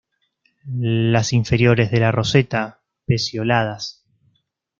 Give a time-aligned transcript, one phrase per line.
[0.65, 4.03] Las inferiores de la roseta, pecioladas.